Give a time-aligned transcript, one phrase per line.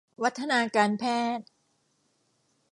[0.23, 1.03] วัฒนาการแพ
[1.37, 1.47] ทย์